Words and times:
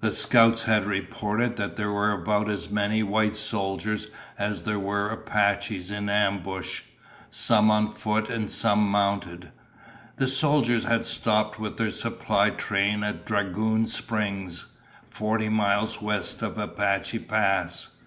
The 0.00 0.12
scouts 0.12 0.64
had 0.64 0.84
reported 0.84 1.56
that 1.56 1.76
there 1.76 1.90
were 1.90 2.12
about 2.12 2.50
as 2.50 2.68
many 2.68 3.02
white 3.02 3.34
soldiers 3.34 4.08
as 4.38 4.64
there 4.64 4.78
were 4.78 5.08
Apaches 5.08 5.90
in 5.90 6.10
ambush, 6.10 6.82
some 7.30 7.70
on 7.70 7.90
foot 7.94 8.28
and 8.28 8.50
some 8.50 8.86
mounted. 8.86 9.52
The 10.16 10.28
soldiers 10.28 10.84
had 10.84 11.06
stopped 11.06 11.58
with 11.58 11.78
their 11.78 11.92
supply 11.92 12.50
train 12.50 13.02
at 13.02 13.24
Dragoon 13.24 13.86
Springs, 13.86 14.66
forty 15.10 15.48
miles 15.48 16.02
west 16.02 16.42
of 16.42 16.58
Apache 16.58 17.20
Pass. 17.20 17.88